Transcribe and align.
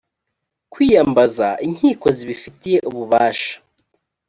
kwiyambaza 0.71 1.47
inkiko 1.65 2.07
zibifitiye 2.17 2.77
ububasha 2.89 3.51